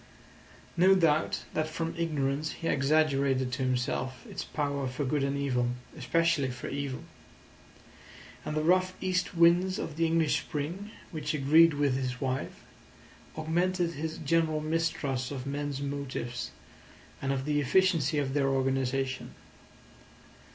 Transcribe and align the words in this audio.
No 0.75 0.95
doubt 0.95 1.43
that 1.53 1.69
from 1.69 1.93
ignorance 1.95 2.53
he 2.53 2.67
exaggerated 2.67 3.51
to 3.51 3.61
himself 3.61 4.25
its 4.25 4.43
power 4.43 4.87
for 4.87 5.05
good 5.05 5.23
and 5.23 5.37
evil—especially 5.37 6.49
for 6.49 6.67
evil; 6.69 7.03
and 8.43 8.57
the 8.57 8.63
rough 8.63 8.95
east 8.99 9.35
winds 9.35 9.77
of 9.77 9.97
the 9.97 10.07
English 10.07 10.39
spring 10.39 10.89
(which 11.11 11.35
agreed 11.35 11.75
with 11.75 11.95
his 11.97 12.19
wife) 12.19 12.63
augmented 13.37 13.91
his 13.91 14.17
general 14.17 14.59
mistrust 14.59 15.29
of 15.29 15.45
men's 15.45 15.81
motives 15.83 16.49
and 17.21 17.31
of 17.31 17.45
the 17.45 17.59
efficiency 17.61 18.17
of 18.17 18.33
their 18.33 18.47
organisation. 18.47 19.35